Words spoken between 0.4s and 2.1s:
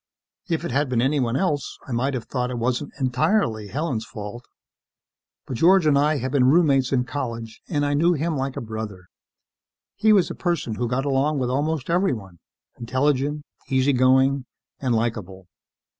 If it had been anyone else, I